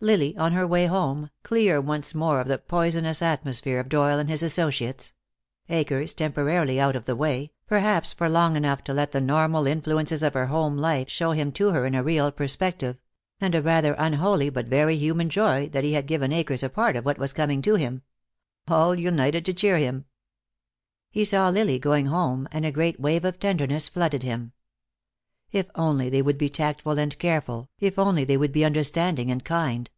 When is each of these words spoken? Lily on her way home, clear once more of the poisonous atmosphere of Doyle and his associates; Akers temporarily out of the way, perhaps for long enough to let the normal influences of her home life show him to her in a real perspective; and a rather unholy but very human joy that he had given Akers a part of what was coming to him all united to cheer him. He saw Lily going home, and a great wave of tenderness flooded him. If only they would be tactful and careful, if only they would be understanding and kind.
Lily 0.00 0.36
on 0.36 0.52
her 0.52 0.66
way 0.66 0.84
home, 0.84 1.30
clear 1.42 1.80
once 1.80 2.14
more 2.14 2.38
of 2.38 2.46
the 2.46 2.58
poisonous 2.58 3.22
atmosphere 3.22 3.80
of 3.80 3.88
Doyle 3.88 4.18
and 4.18 4.28
his 4.28 4.42
associates; 4.42 5.14
Akers 5.70 6.12
temporarily 6.12 6.78
out 6.78 6.94
of 6.94 7.06
the 7.06 7.16
way, 7.16 7.52
perhaps 7.66 8.12
for 8.12 8.28
long 8.28 8.54
enough 8.54 8.84
to 8.84 8.92
let 8.92 9.12
the 9.12 9.20
normal 9.22 9.66
influences 9.66 10.22
of 10.22 10.34
her 10.34 10.48
home 10.48 10.76
life 10.76 11.08
show 11.08 11.30
him 11.30 11.52
to 11.52 11.70
her 11.70 11.86
in 11.86 11.94
a 11.94 12.02
real 12.02 12.30
perspective; 12.30 12.98
and 13.40 13.54
a 13.54 13.62
rather 13.62 13.94
unholy 13.94 14.50
but 14.50 14.66
very 14.66 14.94
human 14.98 15.30
joy 15.30 15.70
that 15.70 15.84
he 15.84 15.94
had 15.94 16.04
given 16.06 16.34
Akers 16.34 16.62
a 16.62 16.68
part 16.68 16.96
of 16.96 17.06
what 17.06 17.16
was 17.16 17.32
coming 17.32 17.62
to 17.62 17.76
him 17.76 18.02
all 18.68 18.94
united 18.94 19.46
to 19.46 19.54
cheer 19.54 19.78
him. 19.78 20.04
He 21.12 21.24
saw 21.24 21.48
Lily 21.48 21.78
going 21.78 22.06
home, 22.06 22.46
and 22.52 22.66
a 22.66 22.70
great 22.70 23.00
wave 23.00 23.24
of 23.24 23.38
tenderness 23.40 23.88
flooded 23.88 24.22
him. 24.22 24.52
If 25.50 25.70
only 25.74 26.10
they 26.10 26.20
would 26.20 26.36
be 26.36 26.50
tactful 26.50 26.98
and 26.98 27.18
careful, 27.18 27.70
if 27.78 27.98
only 27.98 28.24
they 28.24 28.36
would 28.36 28.52
be 28.52 28.66
understanding 28.66 29.30
and 29.30 29.42
kind. 29.42 29.88